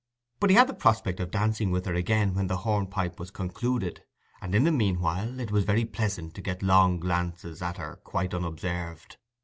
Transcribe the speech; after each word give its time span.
But 0.39 0.49
he 0.49 0.55
had 0.55 0.65
the 0.67 0.73
prospect 0.73 1.19
of 1.19 1.29
dancing 1.29 1.69
with 1.69 1.85
her 1.85 1.93
again 1.93 2.33
when 2.33 2.47
the 2.47 2.57
hornpipe 2.57 3.19
was 3.19 3.29
concluded, 3.29 4.01
and 4.41 4.55
in 4.55 4.63
the 4.63 4.71
meanwhile 4.71 5.39
it 5.39 5.51
was 5.51 5.63
very 5.63 5.85
pleasant 5.85 6.33
to 6.33 6.41
get 6.41 6.63
long 6.63 6.99
glances 6.99 7.61
at 7.61 7.77
her 7.77 7.97
quite 8.03 8.33
unobserved. 8.33 9.17